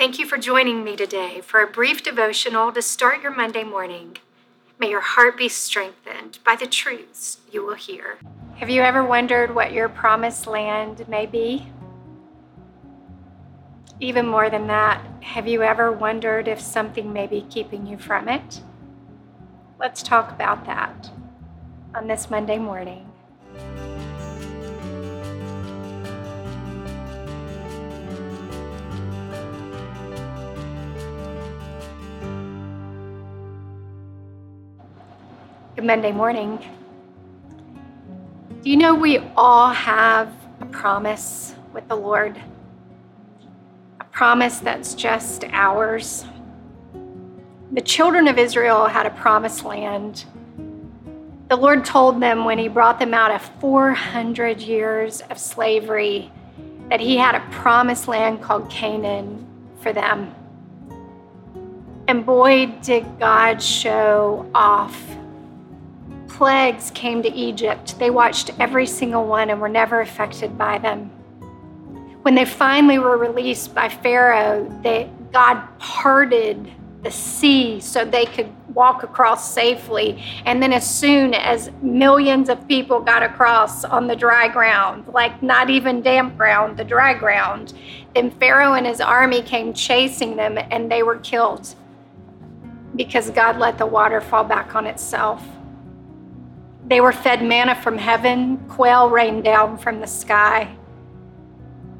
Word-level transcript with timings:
Thank 0.00 0.18
you 0.18 0.24
for 0.24 0.38
joining 0.38 0.82
me 0.82 0.96
today 0.96 1.42
for 1.42 1.60
a 1.60 1.66
brief 1.66 2.02
devotional 2.02 2.72
to 2.72 2.80
start 2.80 3.22
your 3.22 3.36
Monday 3.36 3.64
morning. 3.64 4.16
May 4.78 4.88
your 4.88 5.02
heart 5.02 5.36
be 5.36 5.50
strengthened 5.50 6.38
by 6.42 6.56
the 6.56 6.66
truths 6.66 7.40
you 7.52 7.66
will 7.66 7.74
hear. 7.74 8.16
Have 8.56 8.70
you 8.70 8.80
ever 8.80 9.04
wondered 9.04 9.54
what 9.54 9.74
your 9.74 9.90
promised 9.90 10.46
land 10.46 11.06
may 11.06 11.26
be? 11.26 11.66
Even 14.00 14.26
more 14.26 14.48
than 14.48 14.68
that, 14.68 15.04
have 15.22 15.46
you 15.46 15.62
ever 15.62 15.92
wondered 15.92 16.48
if 16.48 16.62
something 16.62 17.12
may 17.12 17.26
be 17.26 17.42
keeping 17.50 17.86
you 17.86 17.98
from 17.98 18.26
it? 18.26 18.62
Let's 19.78 20.02
talk 20.02 20.32
about 20.32 20.64
that 20.64 21.10
on 21.94 22.06
this 22.06 22.30
Monday 22.30 22.56
morning. 22.56 23.09
Monday 35.84 36.12
morning. 36.12 36.58
Do 38.62 38.70
you 38.70 38.76
know 38.76 38.94
we 38.94 39.18
all 39.36 39.70
have 39.70 40.32
a 40.60 40.66
promise 40.66 41.54
with 41.72 41.88
the 41.88 41.96
Lord? 41.96 42.40
A 44.00 44.04
promise 44.04 44.58
that's 44.58 44.94
just 44.94 45.44
ours. 45.44 46.26
The 47.72 47.80
children 47.80 48.28
of 48.28 48.38
Israel 48.38 48.86
had 48.86 49.06
a 49.06 49.10
promised 49.10 49.64
land. 49.64 50.24
The 51.48 51.56
Lord 51.56 51.84
told 51.84 52.20
them 52.20 52.44
when 52.44 52.58
He 52.58 52.68
brought 52.68 52.98
them 52.98 53.14
out 53.14 53.30
of 53.30 53.42
400 53.60 54.60
years 54.60 55.22
of 55.30 55.38
slavery 55.38 56.30
that 56.90 57.00
He 57.00 57.16
had 57.16 57.34
a 57.34 57.40
promised 57.50 58.08
land 58.08 58.42
called 58.42 58.68
Canaan 58.68 59.46
for 59.80 59.92
them. 59.92 60.34
And 62.08 62.26
boy, 62.26 62.66
did 62.82 63.06
God 63.18 63.62
show 63.62 64.50
off 64.54 65.00
plagues 66.36 66.90
came 66.92 67.22
to 67.22 67.32
Egypt, 67.32 67.98
they 67.98 68.10
watched 68.10 68.50
every 68.58 68.86
single 68.86 69.26
one 69.26 69.50
and 69.50 69.60
were 69.60 69.68
never 69.68 70.00
affected 70.00 70.56
by 70.56 70.78
them. 70.78 71.10
When 72.22 72.34
they 72.34 72.44
finally 72.44 72.98
were 72.98 73.16
released 73.16 73.74
by 73.74 73.88
Pharaoh, 73.88 74.68
they, 74.82 75.10
God 75.32 75.62
parted 75.78 76.70
the 77.02 77.10
sea 77.10 77.80
so 77.80 78.04
they 78.04 78.26
could 78.26 78.48
walk 78.74 79.02
across 79.02 79.52
safely. 79.52 80.22
And 80.44 80.62
then, 80.62 80.72
as 80.72 80.88
soon 80.88 81.34
as 81.34 81.70
millions 81.80 82.48
of 82.48 82.68
people 82.68 83.00
got 83.00 83.22
across 83.22 83.84
on 83.84 84.06
the 84.06 84.16
dry 84.16 84.48
ground, 84.48 85.08
like 85.08 85.42
not 85.42 85.70
even 85.70 86.02
damp 86.02 86.36
ground, 86.36 86.76
the 86.76 86.84
dry 86.84 87.14
ground, 87.14 87.72
then 88.14 88.30
Pharaoh 88.30 88.74
and 88.74 88.86
his 88.86 89.00
army 89.00 89.40
came 89.42 89.72
chasing 89.72 90.36
them 90.36 90.58
and 90.58 90.90
they 90.90 91.02
were 91.02 91.16
killed 91.16 91.74
because 92.96 93.30
God 93.30 93.58
let 93.58 93.78
the 93.78 93.86
water 93.86 94.20
fall 94.20 94.44
back 94.44 94.74
on 94.74 94.86
itself. 94.86 95.42
They 96.90 97.00
were 97.00 97.12
fed 97.12 97.44
manna 97.44 97.76
from 97.76 97.96
heaven, 97.96 98.56
quail 98.68 99.10
rained 99.10 99.44
down 99.44 99.78
from 99.78 100.00
the 100.00 100.08
sky. 100.08 100.76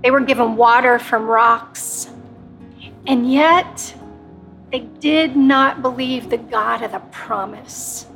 They 0.03 0.11
were 0.11 0.21
given 0.21 0.57
water 0.57 0.99
from 0.99 1.29
rocks. 1.29 2.11
And 3.07 3.33
yet, 3.33 3.95
they 4.73 4.81
did 4.81 5.37
not 5.37 5.81
believe 5.81 6.29
the 6.29 6.39
God 6.39 6.83
of 6.83 6.91
the 6.91 6.99
promise. 7.13 8.07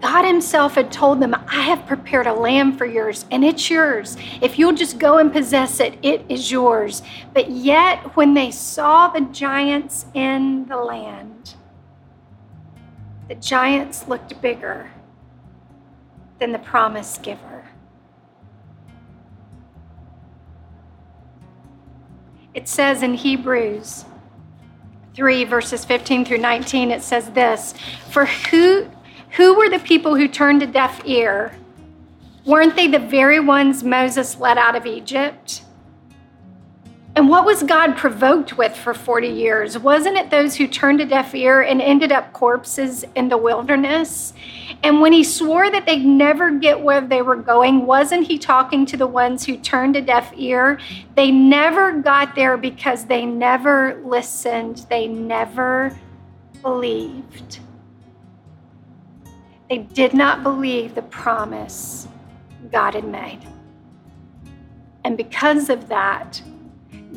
God 0.00 0.24
Himself 0.24 0.76
had 0.76 0.92
told 0.92 1.18
them, 1.18 1.34
I 1.34 1.62
have 1.62 1.84
prepared 1.86 2.28
a 2.28 2.32
land 2.32 2.78
for 2.78 2.86
yours, 2.86 3.24
and 3.32 3.44
it's 3.44 3.68
yours. 3.68 4.16
If 4.40 4.60
you'll 4.60 4.74
just 4.76 5.00
go 5.00 5.18
and 5.18 5.32
possess 5.32 5.80
it, 5.80 5.98
it 6.02 6.24
is 6.28 6.52
yours. 6.52 7.02
But 7.34 7.50
yet, 7.50 8.14
when 8.14 8.34
they 8.34 8.52
saw 8.52 9.08
the 9.08 9.22
giants 9.22 10.06
in 10.14 10.66
the 10.66 10.76
land, 10.76 11.54
the 13.28 13.34
giants 13.34 14.08
looked 14.08 14.40
bigger 14.40 14.90
than 16.38 16.52
the 16.52 16.58
promise 16.58 17.18
giver. 17.18 17.64
It 22.54 22.66
says 22.68 23.02
in 23.02 23.14
Hebrews 23.14 24.04
3, 25.14 25.44
verses 25.44 25.84
15 25.84 26.24
through 26.24 26.38
19, 26.38 26.90
it 26.90 27.02
says 27.02 27.30
this 27.30 27.74
For 28.10 28.24
who, 28.24 28.90
who 29.30 29.54
were 29.54 29.68
the 29.68 29.78
people 29.78 30.16
who 30.16 30.26
turned 30.26 30.62
a 30.62 30.66
deaf 30.66 31.02
ear? 31.04 31.54
Weren't 32.46 32.76
they 32.76 32.86
the 32.86 32.98
very 32.98 33.40
ones 33.40 33.84
Moses 33.84 34.38
led 34.38 34.56
out 34.56 34.74
of 34.74 34.86
Egypt? 34.86 35.62
And 37.18 37.28
what 37.28 37.44
was 37.44 37.64
God 37.64 37.96
provoked 37.96 38.56
with 38.56 38.76
for 38.76 38.94
40 38.94 39.26
years? 39.26 39.76
Wasn't 39.76 40.16
it 40.16 40.30
those 40.30 40.54
who 40.54 40.68
turned 40.68 41.00
a 41.00 41.04
deaf 41.04 41.34
ear 41.34 41.62
and 41.62 41.82
ended 41.82 42.12
up 42.12 42.32
corpses 42.32 43.04
in 43.16 43.28
the 43.28 43.36
wilderness? 43.36 44.34
And 44.84 45.00
when 45.00 45.12
he 45.12 45.24
swore 45.24 45.68
that 45.68 45.84
they'd 45.84 46.04
never 46.04 46.52
get 46.52 46.80
where 46.80 47.00
they 47.00 47.22
were 47.22 47.34
going, 47.34 47.86
wasn't 47.86 48.28
he 48.28 48.38
talking 48.38 48.86
to 48.86 48.96
the 48.96 49.08
ones 49.08 49.44
who 49.44 49.56
turned 49.56 49.96
a 49.96 50.00
deaf 50.00 50.32
ear? 50.36 50.78
They 51.16 51.32
never 51.32 51.90
got 51.90 52.36
there 52.36 52.56
because 52.56 53.06
they 53.06 53.26
never 53.26 54.00
listened, 54.04 54.86
they 54.88 55.08
never 55.08 55.98
believed. 56.62 57.58
They 59.68 59.78
did 59.78 60.14
not 60.14 60.44
believe 60.44 60.94
the 60.94 61.02
promise 61.02 62.06
God 62.70 62.94
had 62.94 63.08
made. 63.08 63.40
And 65.02 65.16
because 65.16 65.68
of 65.68 65.88
that, 65.88 66.40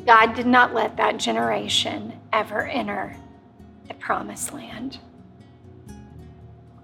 God 0.06 0.35
did 0.35 0.47
not 0.47 0.74
let 0.74 0.97
that 0.97 1.18
generation 1.18 2.13
ever 2.31 2.66
enter 2.66 3.16
the 3.88 3.94
promised 3.94 4.53
land. 4.53 5.00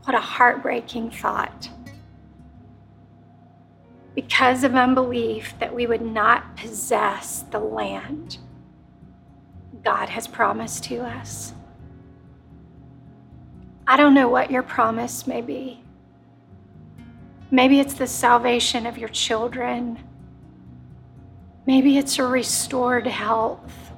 What 0.04 0.16
a 0.16 0.20
heartbreaking 0.20 1.12
thought. 1.12 1.70
Because 4.16 4.64
of 4.64 4.76
unbelief, 4.76 5.54
that 5.60 5.74
we 5.74 5.86
would 5.86 6.02
not 6.02 6.56
possess 6.58 7.44
the 7.52 7.60
land 7.60 8.38
God 9.84 10.10
has 10.10 10.28
promised 10.28 10.84
to 10.86 10.98
us. 10.98 11.54
I 13.86 13.96
don't 13.96 14.14
know 14.14 14.28
what 14.28 14.52
your 14.52 14.64
promise 14.64 15.28
may 15.28 15.42
be. 15.42 15.82
Maybe 17.52 17.80
it's 17.80 17.94
the 17.94 18.08
salvation 18.08 18.86
of 18.86 18.98
your 18.98 19.10
children 19.10 20.00
Maybe 21.68 21.98
it's 21.98 22.18
a 22.18 22.24
restored 22.24 23.06
health. 23.06 23.92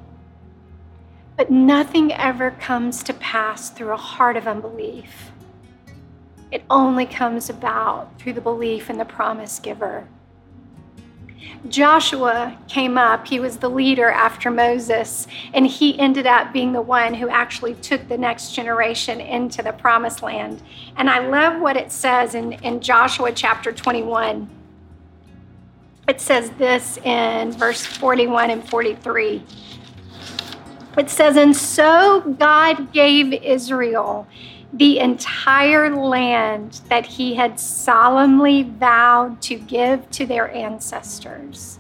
But 1.38 1.52
nothing 1.52 2.12
ever 2.12 2.50
comes 2.50 3.04
to 3.04 3.14
pass 3.14 3.70
through 3.70 3.92
a 3.94 3.96
heart 3.96 4.36
of 4.36 4.48
unbelief. 4.48 5.32
It 6.52 6.64
only 6.68 7.06
comes 7.06 7.48
about 7.48 8.18
through 8.18 8.34
the 8.34 8.42
belief 8.42 8.90
in 8.90 8.98
the 8.98 9.06
promise 9.06 9.60
giver. 9.60 10.08
Joshua 11.68 12.58
came 12.68 12.98
up, 12.98 13.28
he 13.28 13.40
was 13.40 13.58
the 13.58 13.70
leader 13.70 14.10
after 14.10 14.50
Moses, 14.50 15.28
and 15.54 15.68
he 15.68 15.98
ended 16.00 16.26
up 16.26 16.52
being 16.52 16.74
the 16.74 16.82
one 16.82 17.14
who 17.14 17.30
actually 17.30 17.76
took 17.76 18.08
the 18.08 18.18
next 18.18 18.56
generation 18.56 19.22
into 19.22 19.62
the 19.62 19.74
promised 19.74 20.24
land. 20.24 20.64
And 20.98 21.08
I 21.08 21.20
love 21.28 21.62
what 21.62 21.78
it 21.78 21.92
says 21.92 22.34
in, 22.34 22.54
in 22.54 22.82
Joshua 22.82 23.32
chapter 23.32 23.72
21 23.72 24.50
it 26.10 26.20
says 26.20 26.50
this 26.52 26.98
in 26.98 27.52
verse 27.52 27.86
41 27.86 28.50
and 28.50 28.68
43. 28.68 29.44
It 30.98 31.10
says, 31.10 31.38
And 31.38 31.56
so 31.56 32.22
God 32.40 32.92
gave 32.92 33.32
Israel 33.32 34.28
the 34.74 35.00
entire 35.00 35.96
land 35.96 36.82
that 36.90 37.06
he 37.06 37.36
had 37.36 37.60
solemnly 37.60 38.64
vowed 38.64 39.42
to 39.44 39.56
give 39.56 40.10
to 40.12 40.26
their 40.26 40.52
ancestors. 40.52 41.79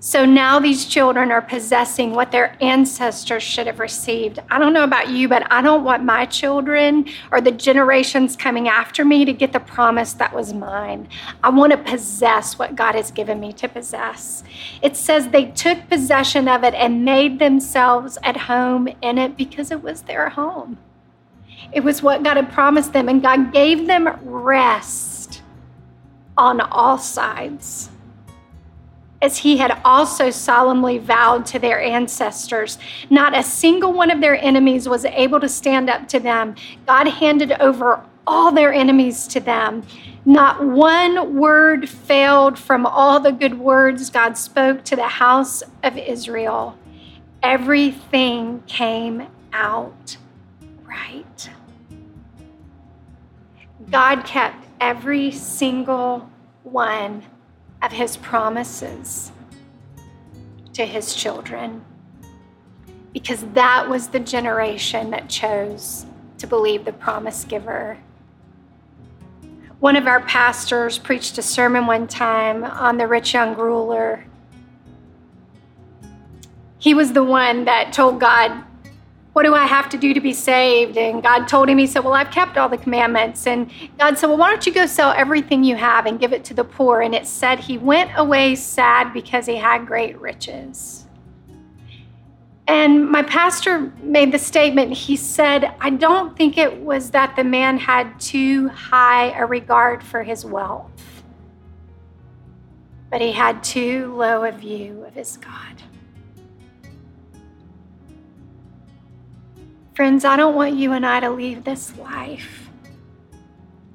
So 0.00 0.24
now 0.24 0.60
these 0.60 0.86
children 0.86 1.32
are 1.32 1.42
possessing 1.42 2.12
what 2.12 2.30
their 2.30 2.56
ancestors 2.62 3.42
should 3.42 3.66
have 3.66 3.80
received. 3.80 4.38
I 4.48 4.60
don't 4.60 4.72
know 4.72 4.84
about 4.84 5.08
you, 5.08 5.28
but 5.28 5.50
I 5.50 5.60
don't 5.60 5.82
want 5.82 6.04
my 6.04 6.24
children 6.24 7.06
or 7.32 7.40
the 7.40 7.50
generations 7.50 8.36
coming 8.36 8.68
after 8.68 9.04
me 9.04 9.24
to 9.24 9.32
get 9.32 9.52
the 9.52 9.58
promise 9.58 10.12
that 10.12 10.32
was 10.32 10.54
mine. 10.54 11.08
I 11.42 11.50
want 11.50 11.72
to 11.72 11.78
possess 11.78 12.56
what 12.60 12.76
God 12.76 12.94
has 12.94 13.10
given 13.10 13.40
me 13.40 13.52
to 13.54 13.68
possess. 13.68 14.44
It 14.82 14.96
says 14.96 15.28
they 15.28 15.46
took 15.46 15.88
possession 15.88 16.46
of 16.46 16.62
it 16.62 16.74
and 16.74 17.04
made 17.04 17.40
themselves 17.40 18.18
at 18.22 18.36
home 18.36 18.86
in 19.02 19.18
it 19.18 19.36
because 19.36 19.72
it 19.72 19.82
was 19.82 20.02
their 20.02 20.28
home. 20.28 20.78
It 21.72 21.82
was 21.82 22.04
what 22.04 22.22
God 22.22 22.36
had 22.36 22.52
promised 22.52 22.92
them, 22.92 23.08
and 23.08 23.20
God 23.20 23.52
gave 23.52 23.88
them 23.88 24.16
rest 24.22 25.42
on 26.36 26.60
all 26.60 26.98
sides 26.98 27.90
as 29.28 29.36
he 29.36 29.58
had 29.58 29.78
also 29.84 30.30
solemnly 30.30 30.96
vowed 30.96 31.44
to 31.44 31.58
their 31.58 31.82
ancestors. 31.82 32.78
Not 33.10 33.36
a 33.36 33.42
single 33.42 33.92
one 33.92 34.10
of 34.10 34.22
their 34.22 34.42
enemies 34.42 34.88
was 34.88 35.04
able 35.04 35.38
to 35.40 35.50
stand 35.50 35.90
up 35.90 36.08
to 36.08 36.18
them. 36.18 36.54
God 36.86 37.06
handed 37.08 37.52
over 37.60 38.02
all 38.26 38.50
their 38.50 38.72
enemies 38.72 39.26
to 39.26 39.40
them. 39.40 39.82
Not 40.24 40.64
one 40.64 41.36
word 41.36 41.90
failed 41.90 42.58
from 42.58 42.86
all 42.86 43.20
the 43.20 43.30
good 43.30 43.58
words 43.58 44.08
God 44.08 44.38
spoke 44.38 44.82
to 44.84 44.96
the 44.96 45.08
house 45.08 45.62
of 45.82 45.98
Israel. 45.98 46.78
Everything 47.42 48.62
came 48.66 49.26
out 49.52 50.16
right. 50.84 51.50
God 53.90 54.24
kept 54.24 54.64
every 54.80 55.32
single 55.32 56.30
one 56.62 57.24
of 57.82 57.92
his 57.92 58.16
promises 58.16 59.32
to 60.72 60.84
his 60.84 61.14
children 61.14 61.84
because 63.12 63.42
that 63.54 63.88
was 63.88 64.08
the 64.08 64.20
generation 64.20 65.10
that 65.10 65.28
chose 65.28 66.06
to 66.38 66.46
believe 66.46 66.84
the 66.84 66.92
promise 66.92 67.44
giver. 67.44 67.98
One 69.80 69.96
of 69.96 70.06
our 70.06 70.20
pastors 70.20 70.98
preached 70.98 71.38
a 71.38 71.42
sermon 71.42 71.86
one 71.86 72.06
time 72.06 72.64
on 72.64 72.98
the 72.98 73.06
rich 73.06 73.34
young 73.34 73.56
ruler. 73.56 74.24
He 76.78 76.94
was 76.94 77.12
the 77.12 77.24
one 77.24 77.64
that 77.64 77.92
told 77.92 78.20
God, 78.20 78.64
What 79.38 79.44
do 79.44 79.54
I 79.54 79.66
have 79.66 79.88
to 79.90 79.96
do 79.96 80.12
to 80.14 80.20
be 80.20 80.32
saved? 80.32 80.96
And 80.96 81.22
God 81.22 81.46
told 81.46 81.68
him, 81.68 81.78
He 81.78 81.86
said, 81.86 82.02
Well, 82.02 82.14
I've 82.14 82.32
kept 82.32 82.58
all 82.58 82.68
the 82.68 82.76
commandments. 82.76 83.46
And 83.46 83.70
God 83.96 84.18
said, 84.18 84.26
Well, 84.26 84.36
why 84.36 84.50
don't 84.50 84.66
you 84.66 84.72
go 84.72 84.84
sell 84.84 85.12
everything 85.12 85.62
you 85.62 85.76
have 85.76 86.06
and 86.06 86.18
give 86.18 86.32
it 86.32 86.42
to 86.46 86.54
the 86.54 86.64
poor? 86.64 87.02
And 87.02 87.14
it 87.14 87.24
said 87.24 87.60
he 87.60 87.78
went 87.78 88.10
away 88.16 88.56
sad 88.56 89.12
because 89.12 89.46
he 89.46 89.54
had 89.54 89.86
great 89.86 90.20
riches. 90.20 91.06
And 92.66 93.08
my 93.08 93.22
pastor 93.22 93.92
made 94.02 94.32
the 94.32 94.40
statement 94.40 94.92
he 94.92 95.14
said, 95.14 95.72
I 95.80 95.90
don't 95.90 96.36
think 96.36 96.58
it 96.58 96.82
was 96.82 97.12
that 97.12 97.36
the 97.36 97.44
man 97.44 97.78
had 97.78 98.18
too 98.18 98.66
high 98.70 99.30
a 99.38 99.46
regard 99.46 100.02
for 100.02 100.24
his 100.24 100.44
wealth, 100.44 101.22
but 103.08 103.20
he 103.20 103.30
had 103.30 103.62
too 103.62 104.16
low 104.16 104.42
a 104.42 104.50
view 104.50 105.04
of 105.04 105.14
his 105.14 105.36
God. 105.36 105.80
Friends, 109.98 110.24
I 110.24 110.36
don't 110.36 110.54
want 110.54 110.76
you 110.76 110.92
and 110.92 111.04
I 111.04 111.18
to 111.18 111.28
leave 111.28 111.64
this 111.64 111.98
life 111.98 112.70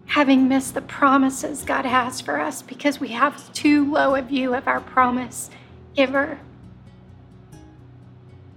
having 0.06 0.50
missed 0.50 0.74
the 0.74 0.82
promises 0.82 1.62
God 1.62 1.86
has 1.86 2.20
for 2.20 2.42
us 2.42 2.62
because 2.62 3.00
we 3.00 3.08
have 3.08 3.54
too 3.54 3.90
low 3.90 4.14
a 4.16 4.22
view 4.22 4.54
of 4.54 4.68
our 4.68 4.82
promise 4.82 5.50
giver. 5.96 6.42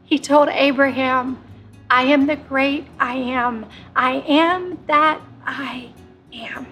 He 0.06 0.18
told 0.18 0.48
Abraham, 0.48 1.40
I 1.88 2.06
am 2.06 2.26
the 2.26 2.34
great 2.34 2.84
I 2.98 3.14
am. 3.14 3.66
I 3.94 4.14
am 4.26 4.80
that 4.88 5.20
I 5.46 5.92
am. 6.32 6.66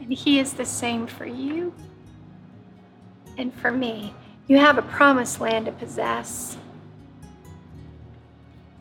And 0.00 0.12
He 0.12 0.38
is 0.38 0.52
the 0.52 0.64
same 0.64 1.08
for 1.08 1.26
you 1.26 1.74
and 3.36 3.52
for 3.52 3.72
me. 3.72 4.14
You 4.46 4.58
have 4.58 4.78
a 4.78 4.82
promised 4.82 5.40
land 5.40 5.66
to 5.66 5.72
possess. 5.72 6.56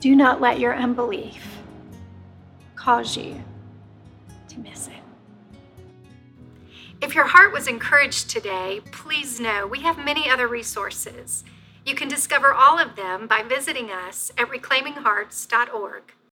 Do 0.01 0.15
not 0.15 0.41
let 0.41 0.59
your 0.59 0.75
unbelief 0.75 1.59
cause 2.75 3.15
you 3.15 3.39
to 4.49 4.59
miss 4.59 4.87
it. 4.87 4.93
If 7.01 7.13
your 7.13 7.25
heart 7.25 7.53
was 7.53 7.67
encouraged 7.67 8.27
today, 8.27 8.81
please 8.91 9.39
know 9.39 9.67
we 9.67 9.81
have 9.81 10.03
many 10.03 10.27
other 10.27 10.47
resources. 10.47 11.43
You 11.85 11.93
can 11.93 12.07
discover 12.07 12.51
all 12.51 12.79
of 12.79 12.95
them 12.95 13.27
by 13.27 13.43
visiting 13.43 13.91
us 13.91 14.31
at 14.39 14.47
reclaiminghearts.org. 14.47 16.13